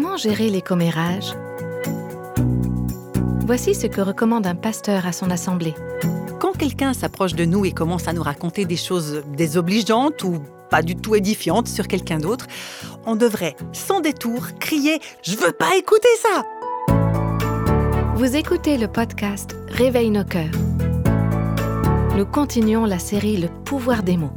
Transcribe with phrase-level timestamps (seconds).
[0.00, 1.34] Comment gérer les commérages?
[3.44, 5.74] Voici ce que recommande un pasteur à son assemblée.
[6.38, 10.38] Quand quelqu'un s'approche de nous et commence à nous raconter des choses désobligeantes ou
[10.70, 12.46] pas du tout édifiantes sur quelqu'un d'autre,
[13.06, 16.44] on devrait, sans détour, crier⁇ Je veux pas écouter ça!⁇
[18.14, 20.54] Vous écoutez le podcast Réveille nos cœurs.
[22.16, 24.30] Nous continuons la série Le pouvoir des mots.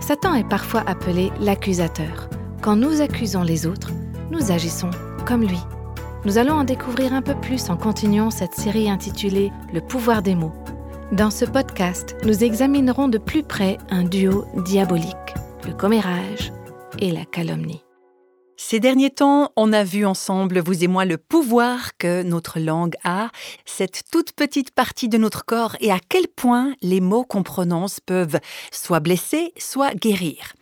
[0.00, 2.28] Satan est parfois appelé l'accusateur.
[2.62, 3.92] Quand nous accusons les autres,
[4.30, 4.90] nous agissons
[5.26, 5.60] comme lui.
[6.24, 10.34] Nous allons en découvrir un peu plus en continuant cette série intitulée Le pouvoir des
[10.34, 10.52] mots.
[11.12, 15.34] Dans ce podcast, nous examinerons de plus près un duo diabolique,
[15.66, 16.52] le commérage
[16.98, 17.87] et la calomnie.
[18.60, 22.96] Ces derniers temps, on a vu ensemble, vous et moi, le pouvoir que notre langue
[23.04, 23.30] a,
[23.64, 28.00] cette toute petite partie de notre corps et à quel point les mots qu'on prononce
[28.00, 28.40] peuvent
[28.72, 30.54] soit blesser, soit guérir.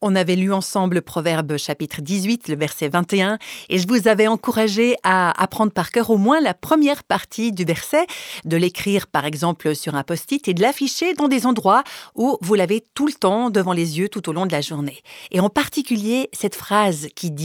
[0.00, 4.94] On avait lu ensemble Proverbe chapitre 18, le verset 21, et je vous avais encouragé
[5.02, 8.06] à apprendre par cœur au moins la première partie du verset,
[8.44, 11.82] de l'écrire par exemple sur un post-it et de l'afficher dans des endroits
[12.14, 15.02] où vous l'avez tout le temps devant les yeux tout au long de la journée.
[15.32, 17.39] Et en particulier cette phrase qui dit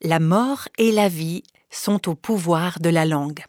[0.00, 3.44] la mort et la vie sont au pouvoir de la langue.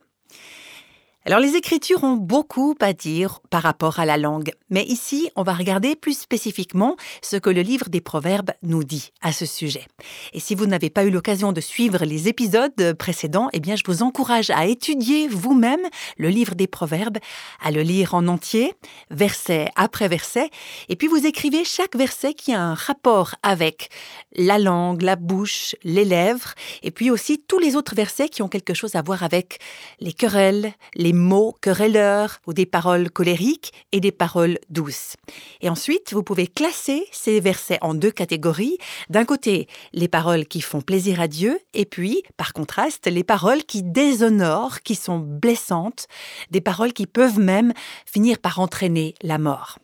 [1.26, 5.44] Alors les écritures ont beaucoup à dire par rapport à la langue, mais ici on
[5.44, 9.86] va regarder plus spécifiquement ce que le livre des Proverbes nous dit à ce sujet.
[10.34, 13.84] Et si vous n'avez pas eu l'occasion de suivre les épisodes précédents, eh bien je
[13.88, 17.20] vous encourage à étudier vous-même le livre des Proverbes,
[17.62, 18.74] à le lire en entier,
[19.10, 20.50] verset après verset,
[20.90, 23.88] et puis vous écrivez chaque verset qui a un rapport avec
[24.36, 28.50] la langue, la bouche, les lèvres, et puis aussi tous les autres versets qui ont
[28.50, 29.60] quelque chose à voir avec
[30.02, 35.16] les querelles, les mots querelleurs ou des paroles colériques et des paroles douces.
[35.62, 38.78] Et ensuite, vous pouvez classer ces versets en deux catégories.
[39.10, 43.64] D'un côté, les paroles qui font plaisir à Dieu et puis, par contraste, les paroles
[43.64, 46.08] qui déshonorent, qui sont blessantes,
[46.52, 47.74] des paroles qui peuvent même
[48.06, 49.80] finir par entraîner la mort.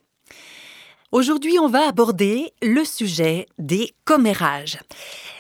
[1.12, 4.78] Aujourd'hui, on va aborder le sujet des commérages.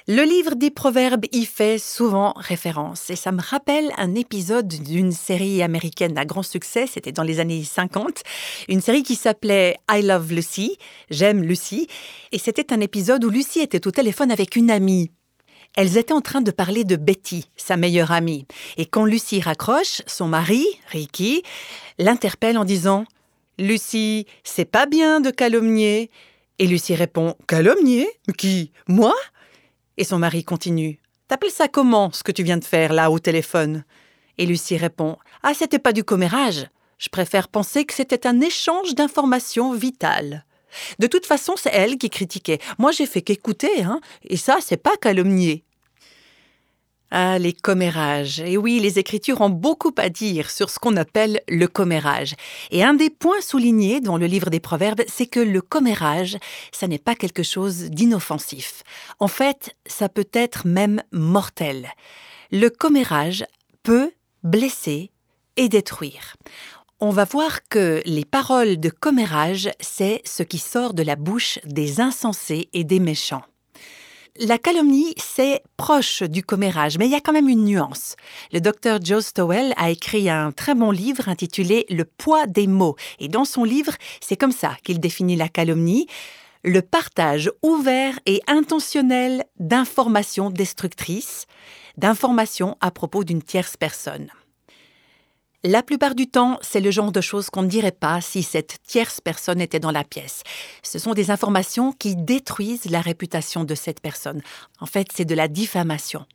[0.07, 5.11] Le livre des Proverbes y fait souvent référence et ça me rappelle un épisode d'une
[5.11, 8.23] série américaine à grand succès, c'était dans les années 50,
[8.67, 10.79] une série qui s'appelait I Love Lucy,
[11.11, 11.85] J'aime Lucy,
[12.31, 15.11] et c'était un épisode où Lucy était au téléphone avec une amie.
[15.75, 18.47] Elles étaient en train de parler de Betty, sa meilleure amie,
[18.77, 21.43] et quand Lucy raccroche, son mari, Ricky,
[21.99, 23.05] l'interpelle en disant
[23.59, 26.09] Lucie, c'est pas bien de calomnier.
[26.59, 28.07] Et Lucie répond Calomnier?
[28.37, 28.71] Qui?
[28.87, 29.13] Moi?
[29.97, 33.19] Et son mari continue T'appelles ça comment, ce que tu viens de faire là au
[33.19, 33.83] téléphone?
[34.37, 36.67] Et Lucie répond Ah, c'était pas du commérage.
[36.97, 40.45] Je préfère penser que c'était un échange d'informations vitales.
[40.99, 42.59] De toute façon, c'est elle qui critiquait.
[42.77, 45.65] Moi, j'ai fait qu'écouter, hein, et ça, c'est pas calomnier.
[47.11, 48.39] Ah, les commérages.
[48.39, 52.35] Et oui, les Écritures ont beaucoup à dire sur ce qu'on appelle le commérage.
[52.69, 56.37] Et un des points soulignés dans le livre des Proverbes, c'est que le commérage,
[56.71, 58.83] ça n'est pas quelque chose d'inoffensif.
[59.19, 61.89] En fait, ça peut être même mortel.
[62.51, 63.43] Le commérage
[63.81, 64.11] peut
[64.43, 65.09] blesser
[65.57, 66.35] et détruire.
[66.99, 71.57] On va voir que les paroles de commérage, c'est ce qui sort de la bouche
[71.65, 73.43] des insensés et des méchants.
[74.37, 78.15] La calomnie, c'est proche du commérage, mais il y a quand même une nuance.
[78.53, 82.95] Le docteur Joe Stowell a écrit un très bon livre intitulé Le poids des mots.
[83.19, 86.07] Et dans son livre, c'est comme ça qu'il définit la calomnie
[86.63, 91.45] le partage ouvert et intentionnel d'informations destructrices,
[91.97, 94.29] d'informations à propos d'une tierce personne.
[95.65, 98.77] La plupart du temps, c'est le genre de choses qu'on ne dirait pas si cette
[98.87, 100.43] tierce personne était dans la pièce.
[100.83, 104.41] Ce sont des informations qui détruisent la réputation de cette personne.
[104.79, 106.25] En fait, c'est de la diffamation.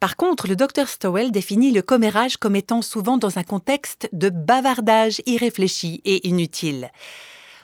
[0.00, 4.30] Par contre, le docteur Stowell définit le commérage comme étant souvent dans un contexte de
[4.30, 6.90] bavardage irréfléchi et inutile.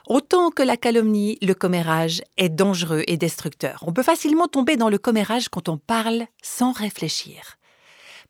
[0.06, 3.82] Autant que la calomnie, le commérage est dangereux et destructeur.
[3.86, 7.56] On peut facilement tomber dans le commérage quand on parle sans réfléchir.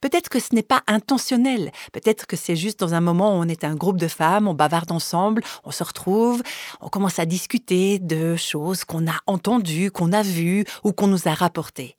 [0.03, 3.49] Peut-être que ce n'est pas intentionnel, peut-être que c'est juste dans un moment où on
[3.49, 6.43] est un groupe de femmes, on bavarde ensemble, on se retrouve,
[6.81, 11.29] on commence à discuter de choses qu'on a entendues, qu'on a vues ou qu'on nous
[11.29, 11.97] a rapportées.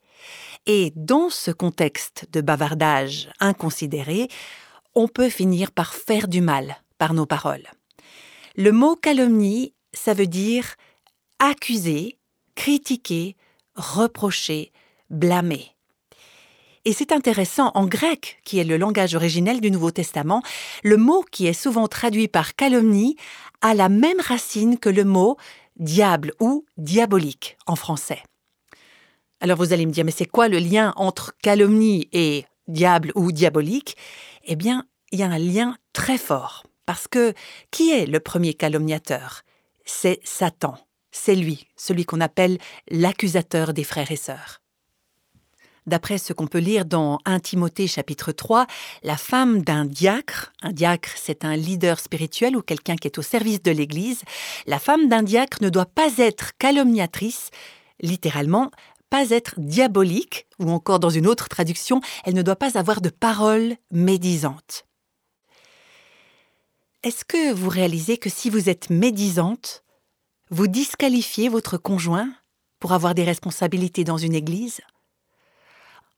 [0.65, 4.27] Et dans ce contexte de bavardage inconsidéré,
[4.95, 7.67] on peut finir par faire du mal par nos paroles.
[8.57, 10.75] Le mot calomnie, ça veut dire
[11.39, 12.19] accuser,
[12.55, 13.37] critiquer,
[13.75, 14.73] reprocher,
[15.09, 15.73] blâmer.
[16.85, 20.43] Et c'est intéressant, en grec, qui est le langage originel du Nouveau Testament,
[20.83, 23.15] le mot qui est souvent traduit par calomnie
[23.61, 25.37] a la même racine que le mot
[25.77, 28.21] diable ou diabolique en français.
[29.39, 33.31] Alors vous allez me dire, mais c'est quoi le lien entre calomnie et diable ou
[33.31, 33.95] diabolique?
[34.43, 36.65] Eh bien, il y a un lien très fort.
[36.85, 37.33] Parce que
[37.71, 39.43] qui est le premier calomniateur?
[39.85, 40.77] C'est Satan.
[41.11, 42.57] C'est lui, celui qu'on appelle
[42.89, 44.62] l'accusateur des frères et sœurs.
[45.85, 48.67] D'après ce qu'on peut lire dans 1 Timothée chapitre 3,
[49.03, 53.21] la femme d'un diacre, un diacre c'est un leader spirituel ou quelqu'un qui est au
[53.21, 54.21] service de l'Église,
[54.65, 57.49] la femme d'un diacre ne doit pas être calomniatrice,
[58.01, 58.71] littéralement,
[59.09, 63.09] pas être diabolique, ou encore dans une autre traduction, elle ne doit pas avoir de
[63.09, 64.85] paroles médisantes.
[67.03, 69.83] Est-ce que vous réalisez que si vous êtes médisante,
[70.49, 72.33] vous disqualifiez votre conjoint
[72.79, 74.79] pour avoir des responsabilités dans une église?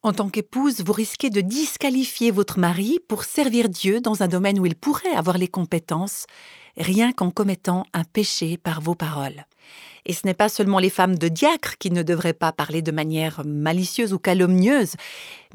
[0.05, 4.59] En tant qu'épouse, vous risquez de disqualifier votre mari pour servir Dieu dans un domaine
[4.59, 6.27] où il pourrait avoir les compétences,
[6.77, 9.47] rien qu'en commettant un péché par vos paroles.
[10.05, 12.91] Et ce n'est pas seulement les femmes de diacre qui ne devraient pas parler de
[12.91, 14.93] manière malicieuse ou calomnieuse,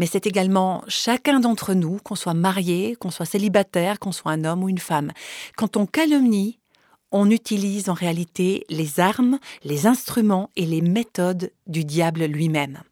[0.01, 4.45] mais c'est également chacun d'entre nous, qu'on soit marié, qu'on soit célibataire, qu'on soit un
[4.45, 5.13] homme ou une femme.
[5.57, 6.59] Quand on calomnie,
[7.13, 12.83] on utilise en réalité les armes, les instruments et les méthodes du diable lui-même.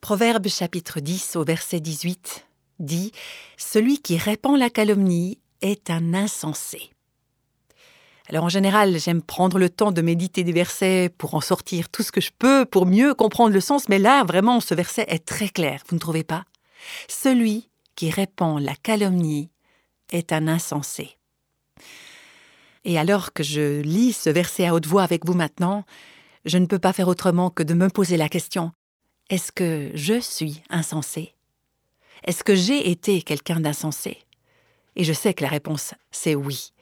[0.00, 2.46] Proverbe chapitre 10 au verset 18
[2.78, 3.12] dit
[3.56, 6.92] Celui qui répand la calomnie est un insensé.
[8.28, 12.04] Alors en général, j'aime prendre le temps de méditer des versets pour en sortir tout
[12.04, 15.26] ce que je peux, pour mieux comprendre le sens, mais là, vraiment, ce verset est
[15.26, 16.44] très clair, vous ne trouvez pas
[17.08, 19.50] Celui qui répand la calomnie
[20.12, 21.18] est un insensé.
[22.84, 25.84] Et alors que je lis ce verset à haute voix avec vous maintenant,
[26.44, 28.72] je ne peux pas faire autrement que de me poser la question,
[29.30, 31.34] est-ce que je suis insensé?
[32.24, 34.18] Est-ce que j'ai été quelqu'un d'insensé?
[34.96, 36.72] Et je sais que la réponse, c'est oui.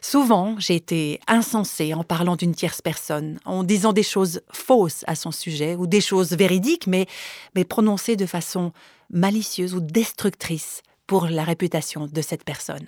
[0.00, 5.16] Souvent, j'ai été insensée en parlant d'une tierce personne, en disant des choses fausses à
[5.16, 7.06] son sujet, ou des choses véridiques, mais,
[7.54, 8.72] mais prononcées de façon
[9.10, 12.86] malicieuse ou destructrice pour la réputation de cette personne.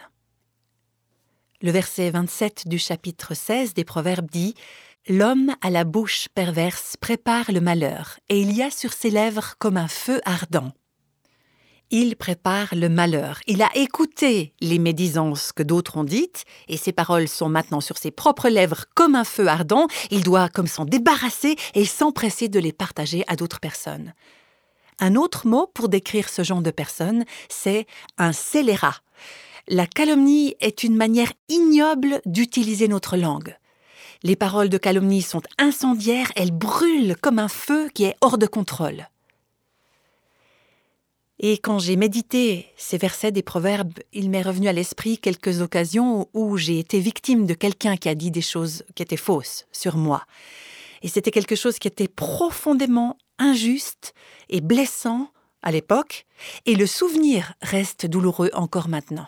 [1.62, 4.54] Le verset 27 du chapitre 16 des Proverbes dit
[5.08, 9.54] L'homme à la bouche perverse prépare le malheur, et il y a sur ses lèvres
[9.58, 10.72] comme un feu ardent.
[11.90, 13.40] Il prépare le malheur.
[13.46, 17.96] Il a écouté les médisances que d'autres ont dites, et ses paroles sont maintenant sur
[17.96, 19.88] ses propres lèvres comme un feu ardent.
[20.10, 24.14] Il doit comme s'en débarrasser et s'empresser de les partager à d'autres personnes.
[25.00, 27.86] Un autre mot pour décrire ce genre de personne, c'est
[28.18, 28.96] un scélérat.
[29.66, 33.56] La calomnie est une manière ignoble d'utiliser notre langue.
[34.22, 38.46] Les paroles de calomnie sont incendiaires, elles brûlent comme un feu qui est hors de
[38.46, 39.08] contrôle.
[41.42, 46.28] Et quand j'ai médité ces versets des Proverbes, il m'est revenu à l'esprit quelques occasions
[46.34, 49.96] où j'ai été victime de quelqu'un qui a dit des choses qui étaient fausses sur
[49.96, 50.26] moi.
[51.00, 54.12] Et c'était quelque chose qui était profondément injuste
[54.50, 55.30] et blessant
[55.62, 56.26] à l'époque,
[56.66, 59.26] et le souvenir reste douloureux encore maintenant.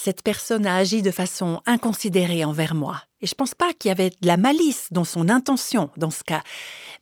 [0.00, 3.88] Cette personne a agi de façon inconsidérée envers moi, et je ne pense pas qu'il
[3.88, 6.44] y avait de la malice dans son intention dans ce cas,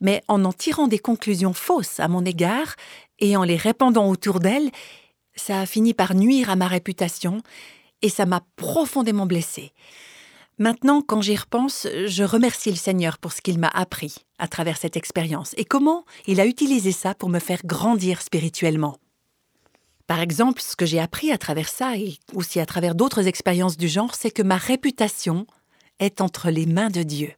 [0.01, 2.75] mais en en tirant des conclusions fausses à mon égard,
[3.19, 4.71] et en les répandant autour d'elle,
[5.35, 7.43] ça a fini par nuire à ma réputation
[8.01, 9.73] et ça m'a profondément blessée.
[10.59, 14.79] Maintenant, quand j'y repense, je remercie le Seigneur pour ce qu'il m'a appris à travers
[14.79, 18.97] cette expérience et comment il a utilisé ça pour me faire grandir spirituellement.
[20.07, 23.77] Par exemple, ce que j'ai appris à travers ça et aussi à travers d'autres expériences
[23.77, 25.47] du genre, c'est que ma réputation
[25.99, 27.33] est entre les mains de Dieu.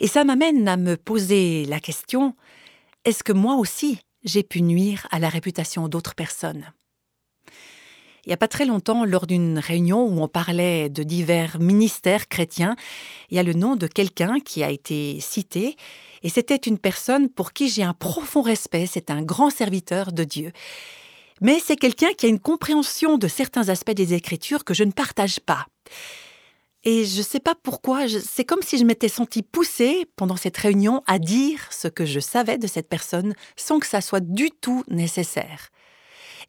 [0.00, 2.34] Et ça m'amène à me poser la question,
[3.04, 6.72] est-ce que moi aussi, j'ai pu nuire à la réputation d'autres personnes?
[8.24, 12.28] Il n'y a pas très longtemps, lors d'une réunion où on parlait de divers ministères
[12.28, 12.76] chrétiens,
[13.30, 15.76] il y a le nom de quelqu'un qui a été cité,
[16.22, 20.22] et c'était une personne pour qui j'ai un profond respect, c'est un grand serviteur de
[20.22, 20.52] Dieu.
[21.42, 24.92] Mais c'est quelqu'un qui a une compréhension de certains aspects des Écritures que je ne
[24.92, 25.66] partage pas.
[26.84, 30.56] Et je ne sais pas pourquoi, c'est comme si je m'étais sentie poussée pendant cette
[30.56, 34.50] réunion à dire ce que je savais de cette personne sans que ça soit du
[34.50, 35.70] tout nécessaire.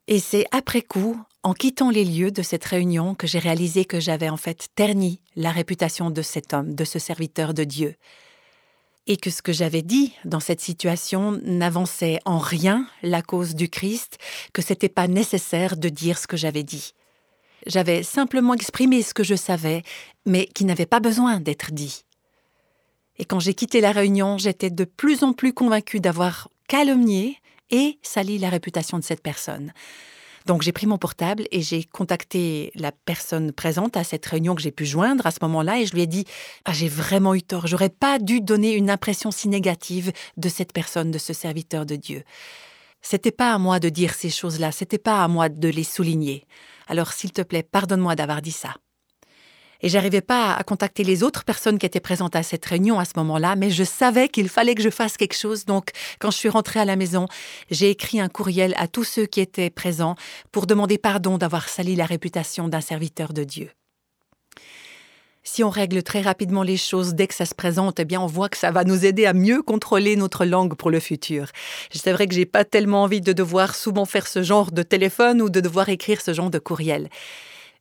[0.08, 4.00] Et c'est après coup, en quittant les lieux de cette réunion, que j'ai réalisé que
[4.00, 7.96] j'avais en fait terni la réputation de cet homme, de ce serviteur de Dieu.
[9.06, 13.70] Et que ce que j'avais dit dans cette situation n'avançait en rien la cause du
[13.70, 14.18] Christ,
[14.54, 16.94] que c'était pas nécessaire de dire ce que j'avais dit.
[17.66, 19.84] J'avais simplement exprimé ce que je savais,
[20.26, 22.06] mais qui n'avait pas besoin d'être dit.
[23.18, 27.38] Et quand j'ai quitté la réunion, j'étais de plus en plus convaincue d'avoir calomnié
[27.70, 29.74] et sali la réputation de cette personne.
[30.46, 34.62] Donc j'ai pris mon portable et j'ai contacté la personne présente à cette réunion que
[34.62, 36.26] j'ai pu joindre à ce moment-là et je lui ai dit
[36.66, 40.74] ah, j'ai vraiment eu tort, j'aurais pas dû donner une impression si négative de cette
[40.74, 42.24] personne, de ce serviteur de Dieu.
[43.02, 46.46] C'était pas à moi de dire ces choses-là, c'était pas à moi de les souligner.
[46.88, 48.76] Alors s'il te plaît, pardonne-moi d'avoir dit ça.
[49.84, 53.06] Et j'arrivais pas à contacter les autres personnes qui étaient présentes à cette réunion à
[53.06, 55.66] ce moment-là, mais je savais qu'il fallait que je fasse quelque chose.
[55.66, 57.28] Donc, quand je suis rentrée à la maison,
[57.70, 60.16] j'ai écrit un courriel à tous ceux qui étaient présents
[60.54, 63.72] pour demander pardon d'avoir sali la réputation d'un serviteur de Dieu.
[65.46, 68.28] Si on règle très rapidement les choses dès que ça se présente, eh bien, on
[68.28, 71.48] voit que ça va nous aider à mieux contrôler notre langue pour le futur.
[71.92, 75.42] C'est vrai que j'ai pas tellement envie de devoir souvent faire ce genre de téléphone
[75.42, 77.10] ou de devoir écrire ce genre de courriel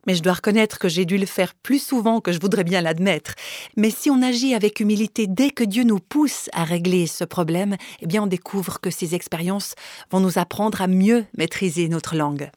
[0.07, 2.81] mais je dois reconnaître que j'ai dû le faire plus souvent que je voudrais bien
[2.81, 3.35] l'admettre.
[3.77, 7.77] Mais si on agit avec humilité dès que Dieu nous pousse à régler ce problème,
[8.01, 9.75] eh bien on découvre que ces expériences
[10.11, 12.51] vont nous apprendre à mieux maîtriser notre langue.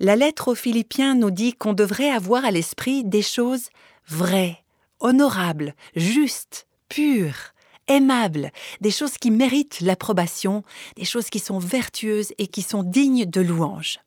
[0.00, 3.68] La lettre aux Philippiens nous dit qu'on devrait avoir à l'esprit des choses
[4.08, 4.58] vraies,
[5.00, 7.54] honorables, justes, pures,
[7.86, 8.50] aimables,
[8.80, 10.62] des choses qui méritent l'approbation,
[10.96, 14.00] des choses qui sont vertueuses et qui sont dignes de louange.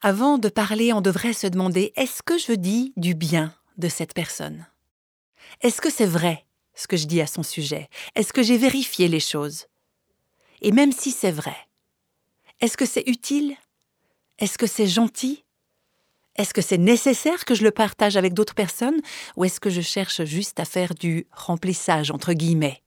[0.00, 4.14] Avant de parler, on devrait se demander est-ce que je dis du bien de cette
[4.14, 4.64] personne?
[5.60, 7.88] Est-ce que c'est vrai ce que je dis à son sujet?
[8.14, 9.66] Est-ce que j'ai vérifié les choses?
[10.60, 11.56] Et même si c'est vrai,
[12.60, 13.56] est-ce que c'est utile?
[14.38, 15.44] Est-ce que c'est gentil?
[16.36, 19.00] Est-ce que c'est nécessaire que je le partage avec d'autres personnes?
[19.36, 22.84] Ou est-ce que je cherche juste à faire du remplissage entre guillemets?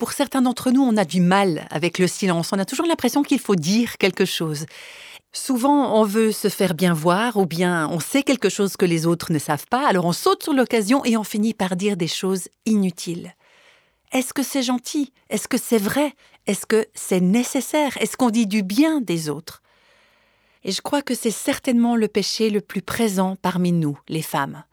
[0.00, 2.50] Pour certains d'entre nous, on a du mal avec le silence.
[2.52, 4.64] On a toujours l'impression qu'il faut dire quelque chose.
[5.30, 9.06] Souvent, on veut se faire bien voir ou bien on sait quelque chose que les
[9.06, 12.08] autres ne savent pas, alors on saute sur l'occasion et on finit par dire des
[12.08, 13.34] choses inutiles.
[14.10, 15.12] Est-ce que c'est gentil?
[15.28, 16.14] Est-ce que c'est vrai?
[16.46, 17.96] Est-ce que c'est nécessaire?
[18.00, 19.62] Est-ce qu'on dit du bien des autres?
[20.64, 24.64] Et je crois que c'est certainement le péché le plus présent parmi nous, les femmes.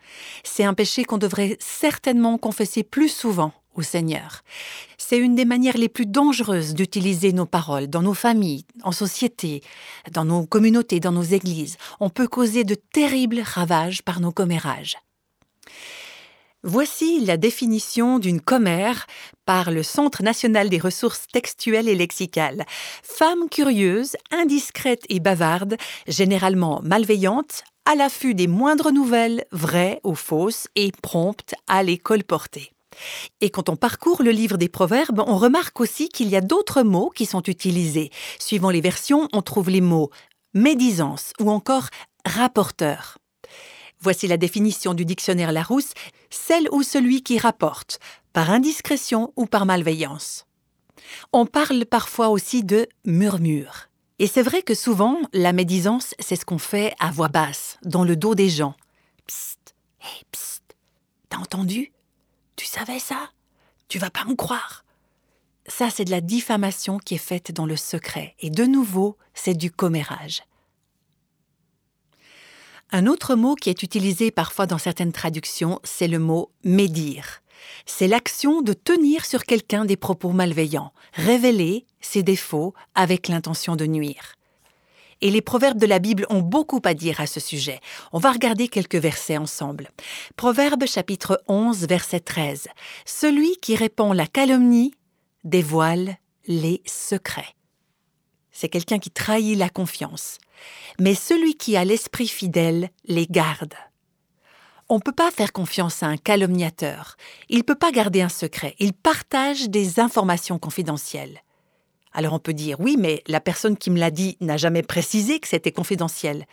[0.44, 4.42] C'est un péché qu'on devrait certainement confesser plus souvent au Seigneur.
[4.98, 9.64] C'est une des manières les plus dangereuses d'utiliser nos paroles dans nos familles, en société,
[10.12, 11.78] dans nos communautés, dans nos églises.
[12.00, 14.98] On peut causer de terribles ravages par nos commérages.
[16.64, 19.06] Voici la définition d'une commère
[19.46, 22.66] par le Centre national des ressources textuelles et lexicales.
[23.04, 30.68] Femme curieuse, indiscrète et bavarde, généralement malveillante, à l'affût des moindres nouvelles, vraies ou fausses,
[30.76, 32.74] et prompte à les colporter.
[33.42, 36.84] Et quand on parcourt le livre des proverbes, on remarque aussi qu'il y a d'autres
[36.84, 38.12] mots qui sont utilisés.
[38.40, 40.10] Suivant les versions, on trouve les mots
[40.54, 41.88] médisance ou encore
[42.26, 43.18] rapporteur.
[44.00, 45.94] Voici la définition du dictionnaire Larousse,
[46.30, 48.00] celle ou celui qui rapporte,
[48.34, 50.46] par indiscrétion ou par malveillance.
[51.34, 53.90] On parle parfois aussi de murmure.
[54.20, 58.04] Et c'est vrai que souvent, la médisance, c'est ce qu'on fait à voix basse, dans
[58.04, 58.76] le dos des gens.
[59.28, 60.64] Psst, hé, psst,
[61.30, 61.92] t'as entendu?
[62.58, 63.32] Tu savais ça?
[63.88, 64.84] Tu vas pas me croire.
[65.68, 68.36] Ça, c'est de la diffamation qui est faite dans le secret.
[68.40, 70.44] Et de nouveau, c'est du commérage.
[72.92, 77.42] Un autre mot qui est utilisé parfois dans certaines traductions, c'est le mot médire.
[77.86, 83.86] C'est l'action de tenir sur quelqu'un des propos malveillants, révéler ses défauts avec l'intention de
[83.86, 84.37] nuire.
[85.22, 87.80] Et les proverbes de la Bible ont beaucoup à dire à ce sujet.
[88.14, 89.90] On va regarder quelques versets ensemble.
[90.36, 92.68] Proverbe chapitre 11, verset 13.
[93.06, 94.94] Celui qui répand la calomnie
[95.44, 97.56] dévoile les secrets.
[98.52, 100.38] C'est quelqu'un qui trahit la confiance.
[101.00, 103.76] Mais celui qui a l'esprit fidèle les garde.
[104.90, 107.18] On ne peut pas faire confiance à un calomniateur.
[107.50, 108.76] Il ne peut pas garder un secret.
[108.80, 111.42] Il partage des informations confidentielles.
[112.18, 115.40] Alors on peut dire oui, mais la personne qui me l'a dit n'a jamais précisé
[115.40, 116.48] que c'était confidentiel.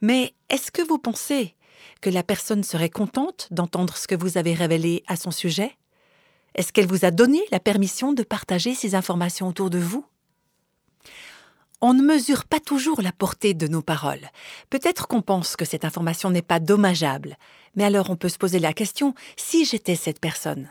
[0.00, 1.54] Mais est-ce que vous pensez
[2.00, 5.76] que la personne serait contente d'entendre ce que vous avez révélé à son sujet?
[6.54, 10.06] Est-ce qu'elle vous a donné la permission de partager ces informations autour de vous?
[11.82, 14.30] On ne mesure pas toujours la portée de nos paroles.
[14.70, 17.36] Peut-être qu'on pense que cette information n'est pas dommageable,
[17.76, 20.70] mais alors on peut se poser la question, si j'étais cette personne,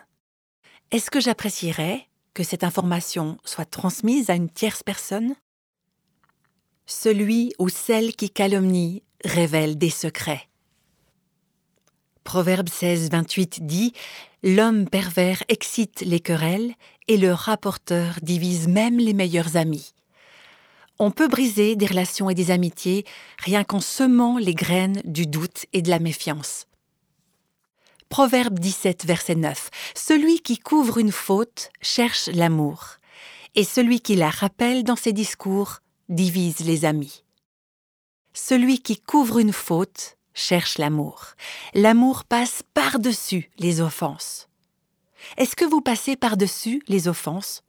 [0.90, 2.08] est-ce que j'apprécierais
[2.38, 5.34] que cette information soit transmise à une tierce personne?
[6.86, 10.48] Celui ou celle qui calomnie révèle des secrets.
[12.24, 13.92] Proverbe 16, 28 dit
[14.44, 16.76] L'homme pervers excite les querelles
[17.08, 19.96] et le rapporteur divise même les meilleurs amis.
[21.00, 23.04] On peut briser des relations et des amitiés
[23.40, 26.68] rien qu'en semant les graines du doute et de la méfiance.
[28.10, 29.70] Proverbe 17, verset 9.
[29.96, 32.96] Celui qui couvre une faute cherche l'amour,
[33.56, 37.24] et celui qui la rappelle dans ses discours divise les amis.
[38.34, 41.34] Celui qui couvre une faute cherche l'amour.
[41.74, 44.48] L'amour passe par-dessus les offenses.
[45.36, 47.64] Est-ce que vous passez par-dessus les offenses?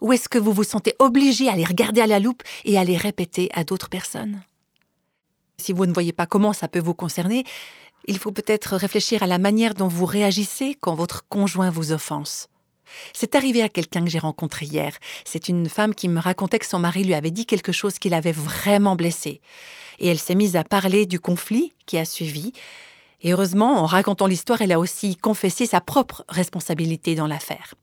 [0.00, 2.84] Ou est-ce que vous vous sentez obligé à les regarder à la loupe et à
[2.84, 4.42] les répéter à d'autres personnes?
[5.56, 7.44] Si vous ne voyez pas comment ça peut vous concerner,
[8.06, 12.48] il faut peut-être réfléchir à la manière dont vous réagissez quand votre conjoint vous offense.
[13.12, 14.96] C'est arrivé à quelqu'un que j'ai rencontré hier.
[15.24, 18.08] C'est une femme qui me racontait que son mari lui avait dit quelque chose qui
[18.08, 19.40] l'avait vraiment blessée.
[19.98, 22.52] Et elle s'est mise à parler du conflit qui a suivi.
[23.22, 27.74] Et heureusement, en racontant l'histoire, elle a aussi confessé sa propre responsabilité dans l'affaire.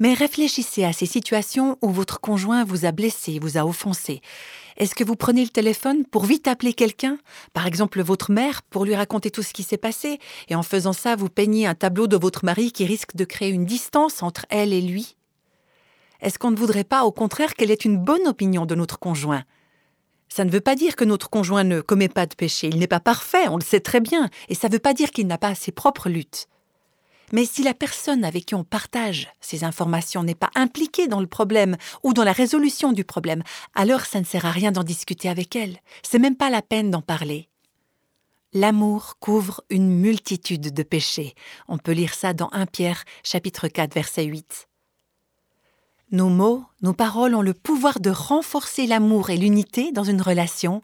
[0.00, 4.20] Mais réfléchissez à ces situations où votre conjoint vous a blessé, vous a offensé.
[4.76, 7.18] Est-ce que vous prenez le téléphone pour vite appeler quelqu'un,
[7.52, 10.92] par exemple votre mère, pour lui raconter tout ce qui s'est passé, et en faisant
[10.92, 14.46] ça, vous peignez un tableau de votre mari qui risque de créer une distance entre
[14.50, 15.16] elle et lui
[16.20, 19.42] Est-ce qu'on ne voudrait pas, au contraire, qu'elle ait une bonne opinion de notre conjoint?
[20.28, 22.86] Ça ne veut pas dire que notre conjoint ne commet pas de péché, il n'est
[22.86, 25.38] pas parfait, on le sait très bien, et ça ne veut pas dire qu'il n'a
[25.38, 26.46] pas ses propres luttes.
[27.32, 31.26] Mais si la personne avec qui on partage ces informations n'est pas impliquée dans le
[31.26, 33.42] problème ou dans la résolution du problème,
[33.74, 35.78] alors ça ne sert à rien d'en discuter avec elle.
[36.02, 37.48] C'est même pas la peine d'en parler.
[38.54, 41.34] L'amour couvre une multitude de péchés.
[41.68, 44.68] On peut lire ça dans 1 Pierre chapitre 4 verset 8.
[46.10, 50.82] Nos mots, nos paroles ont le pouvoir de renforcer l'amour et l'unité dans une relation,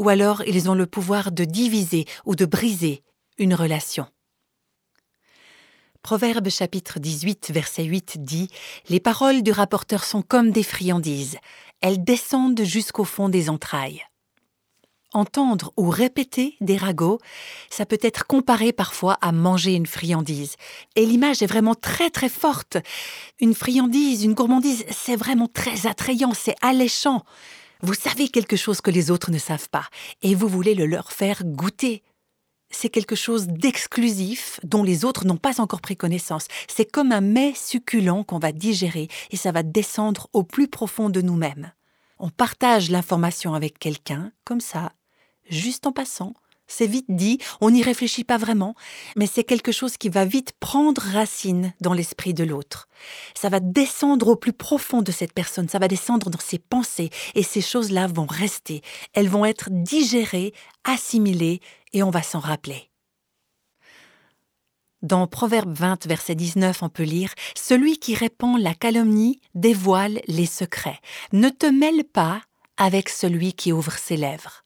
[0.00, 3.04] ou alors ils ont le pouvoir de diviser ou de briser
[3.38, 4.08] une relation.
[6.08, 8.48] Proverbe chapitre 18 verset 8 dit
[8.88, 11.36] Les paroles du rapporteur sont comme des friandises,
[11.82, 14.02] elles descendent jusqu'au fond des entrailles.
[15.12, 17.18] Entendre ou répéter des ragots,
[17.68, 20.56] ça peut être comparé parfois à manger une friandise.
[20.96, 22.78] Et l'image est vraiment très très forte.
[23.38, 27.22] Une friandise, une gourmandise, c'est vraiment très attrayant, c'est alléchant.
[27.82, 29.84] Vous savez quelque chose que les autres ne savent pas,
[30.22, 32.02] et vous voulez le leur faire goûter
[32.70, 36.48] c'est quelque chose d'exclusif dont les autres n'ont pas encore pris connaissance.
[36.68, 41.10] C'est comme un mets succulent qu'on va digérer et ça va descendre au plus profond
[41.10, 41.72] de nous-mêmes.
[42.18, 44.92] On partage l'information avec quelqu'un, comme ça,
[45.48, 46.34] juste en passant,
[46.68, 48.74] c'est vite dit, on n'y réfléchit pas vraiment,
[49.16, 52.88] mais c'est quelque chose qui va vite prendre racine dans l'esprit de l'autre.
[53.34, 57.10] Ça va descendre au plus profond de cette personne, ça va descendre dans ses pensées,
[57.34, 58.82] et ces choses-là vont rester.
[59.14, 60.52] Elles vont être digérées,
[60.84, 61.60] assimilées,
[61.92, 62.90] et on va s'en rappeler.
[65.00, 70.46] Dans Proverbe 20, verset 19, on peut lire Celui qui répand la calomnie dévoile les
[70.46, 70.98] secrets.
[71.32, 72.42] Ne te mêle pas
[72.76, 74.64] avec celui qui ouvre ses lèvres.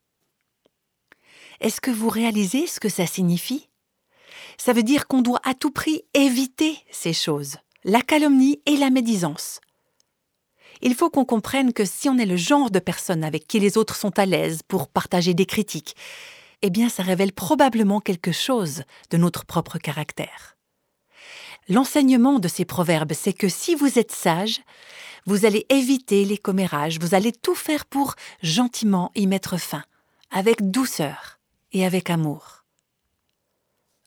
[1.62, 3.68] Est-ce que vous réalisez ce que ça signifie?
[4.59, 8.90] Ça veut dire qu'on doit à tout prix éviter ces choses, la calomnie et la
[8.90, 9.61] médisance.
[10.81, 13.79] Il faut qu'on comprenne que si on est le genre de personne avec qui les
[13.79, 15.94] autres sont à l'aise pour partager des critiques,
[16.62, 20.57] eh bien ça révèle probablement quelque chose de notre propre caractère.
[21.68, 24.62] L'enseignement de ces proverbes, c'est que si vous êtes sage,
[25.27, 29.85] vous allez éviter les commérages, vous allez tout faire pour gentiment y mettre fin,
[30.33, 31.38] avec douceur
[31.72, 32.64] et avec amour.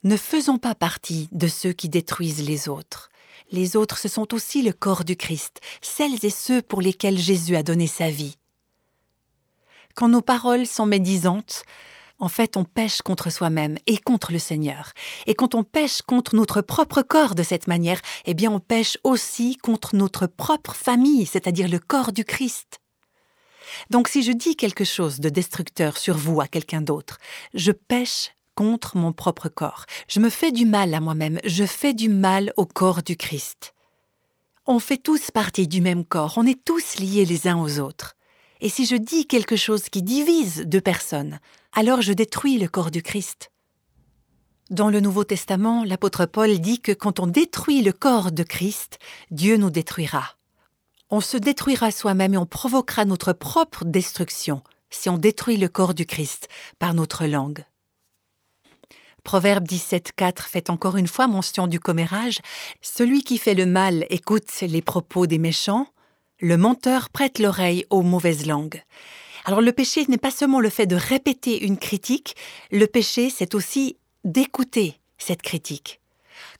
[0.03, 3.09] Ne faisons pas partie de ceux qui détruisent les autres.
[3.51, 7.55] Les autres, ce sont aussi le corps du Christ, celles et ceux pour lesquels Jésus
[7.55, 8.37] a donné sa vie.
[9.95, 11.63] Quand nos paroles sont médisantes,
[12.19, 14.93] en fait, on pêche contre soi-même et contre le Seigneur.
[15.25, 18.97] Et quand on pêche contre notre propre corps de cette manière, eh bien, on pêche
[19.03, 22.79] aussi contre notre propre famille, c'est-à-dire le corps du Christ.
[23.89, 27.19] Donc si je dis quelque chose de destructeur sur vous à quelqu'un d'autre,
[27.53, 29.85] je pêche contre mon propre corps.
[30.07, 33.73] Je me fais du mal à moi-même, je fais du mal au corps du Christ.
[34.65, 38.15] On fait tous partie du même corps, on est tous liés les uns aux autres.
[38.61, 41.39] Et si je dis quelque chose qui divise deux personnes,
[41.73, 43.51] alors je détruis le corps du Christ.
[44.71, 48.97] Dans le Nouveau Testament, l'apôtre Paul dit que quand on détruit le corps de Christ,
[49.29, 50.34] Dieu nous détruira
[51.09, 55.93] on se détruira soi-même et on provoquera notre propre destruction si on détruit le corps
[55.93, 56.47] du Christ
[56.79, 57.65] par notre langue.
[59.23, 62.39] Proverbe 17.4 fait encore une fois mention du commérage.
[62.81, 65.87] Celui qui fait le mal écoute les propos des méchants,
[66.39, 68.83] le menteur prête l'oreille aux mauvaises langues.
[69.45, 72.35] Alors le péché n'est pas seulement le fait de répéter une critique,
[72.71, 76.01] le péché c'est aussi d'écouter cette critique.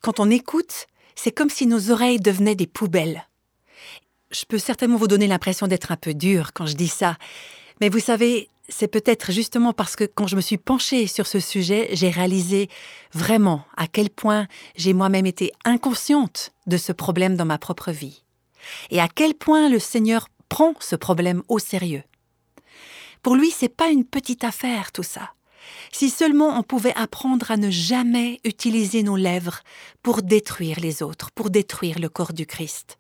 [0.02, 3.28] Quand on écoute, c'est comme si nos oreilles devenaient des poubelles
[4.32, 7.18] je peux certainement vous donner l'impression d'être un peu dur quand je dis ça,
[7.82, 11.40] mais vous savez, c'est peut-être justement parce que quand je me suis penchée sur ce
[11.40, 12.70] sujet, j'ai réalisé
[13.14, 18.24] vraiment à quel point j'ai moi-même été inconsciente de ce problème dans ma propre vie.
[18.90, 22.04] et à quel point le Seigneur prend ce problème au sérieux.
[23.22, 25.34] Pour lui, c'est pas une petite affaire tout ça.
[25.92, 29.62] Si seulement on pouvait apprendre à ne jamais utiliser nos lèvres
[30.04, 32.98] pour détruire les autres, pour détruire le corps du Christ.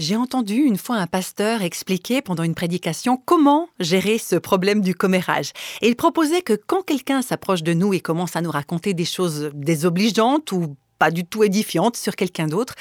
[0.00, 4.94] J'ai entendu une fois un pasteur expliquer pendant une prédication comment gérer ce problème du
[4.94, 5.52] commérage.
[5.82, 9.04] Et il proposait que quand quelqu'un s'approche de nous et commence à nous raconter des
[9.04, 12.76] choses désobligeantes ou pas du tout édifiantes sur quelqu'un d'autre,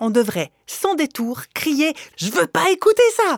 [0.00, 3.34] on devrait, sans détour, crier⁇ Je veux pas écouter ça!⁇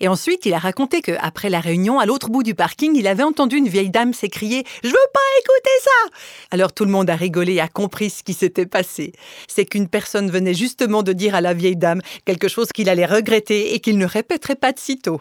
[0.00, 3.06] et ensuite, il a raconté que après la réunion, à l'autre bout du parking, il
[3.06, 6.16] avait entendu une vieille dame s'écrier Je veux pas écouter ça
[6.50, 9.12] Alors tout le monde a rigolé a compris ce qui s'était passé.
[9.48, 13.06] C'est qu'une personne venait justement de dire à la vieille dame quelque chose qu'il allait
[13.06, 15.20] regretter et qu'il ne répéterait pas de sitôt.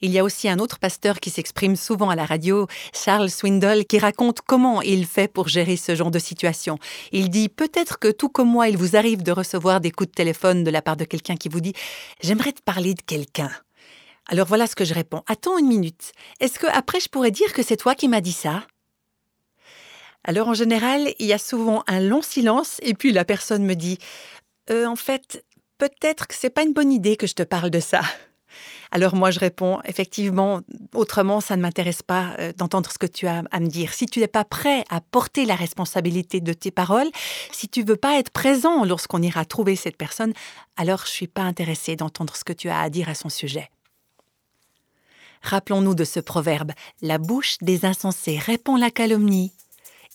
[0.00, 3.84] Il y a aussi un autre pasteur qui s'exprime souvent à la radio, Charles Swindle,
[3.84, 6.78] qui raconte comment il fait pour gérer ce genre de situation.
[7.10, 10.14] Il dit peut-être que tout comme moi, il vous arrive de recevoir des coups de
[10.14, 11.72] téléphone de la part de quelqu'un qui vous dit
[12.22, 13.50] J'aimerais te parler de quelqu'un.
[14.26, 15.24] Alors voilà ce que je réponds.
[15.26, 16.12] Attends une minute.
[16.38, 18.66] Est-ce que après je pourrais dire que c'est toi qui m'as dit ça?
[20.22, 23.74] Alors en général, il y a souvent un long silence et puis la personne me
[23.74, 23.98] dit
[24.70, 25.44] euh, En fait,
[25.78, 28.02] peut-être que c'est pas une bonne idée que je te parle de ça.
[28.90, 30.60] Alors moi, je réponds, effectivement,
[30.94, 33.92] autrement, ça ne m'intéresse pas euh, d'entendre ce que tu as à me dire.
[33.92, 37.08] Si tu n'es pas prêt à porter la responsabilité de tes paroles,
[37.52, 40.32] si tu veux pas être présent lorsqu'on ira trouver cette personne,
[40.76, 43.70] alors je suis pas intéressée d'entendre ce que tu as à dire à son sujet.
[45.42, 49.52] Rappelons-nous de ce proverbe La bouche des insensés répond la calomnie,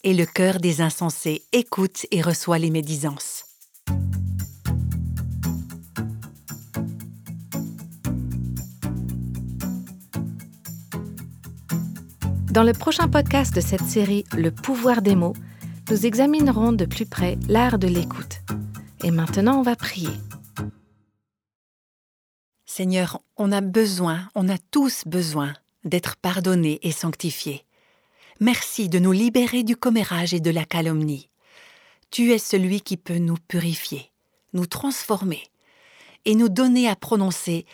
[0.04, 3.46] et le cœur des insensés écoute et reçoit les médisances.
[12.54, 15.34] Dans le prochain podcast de cette série Le pouvoir des mots,
[15.90, 18.42] nous examinerons de plus près l'art de l'écoute.
[19.04, 20.12] Et maintenant, on va prier.
[22.68, 27.66] Seigneur, on a besoin, on a tous besoin d'être pardonnés et sanctifiés.
[28.40, 31.32] Merci de nous libérer du commérage et de la calomnie.
[32.12, 34.12] Tu es celui qui peut nous purifier,
[34.54, 35.42] nous transformer
[36.26, 37.66] et nous donner à prononcer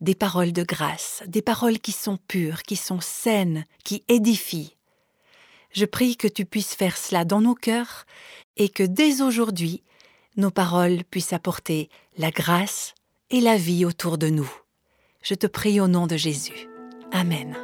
[0.00, 4.74] des paroles de grâce, des paroles qui sont pures, qui sont saines, qui édifient.
[5.72, 8.06] Je prie que tu puisses faire cela dans nos cœurs
[8.56, 9.82] et que dès aujourd'hui,
[10.36, 12.94] nos paroles puissent apporter la grâce
[13.30, 14.50] et la vie autour de nous.
[15.22, 16.68] Je te prie au nom de Jésus.
[17.12, 17.56] Amen.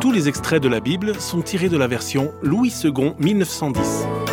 [0.00, 4.23] Tous les extraits de la Bible sont tirés de la version Louis II 1910.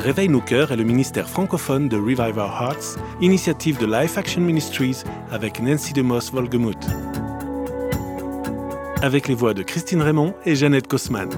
[0.00, 4.40] Réveille nos cœurs est le ministère francophone de Revive Our Hearts, initiative de Life Action
[4.40, 6.88] Ministries avec Nancy DeMoss Volgemuth.
[9.02, 11.28] Avec les voix de Christine Raymond et Jeannette Kosman.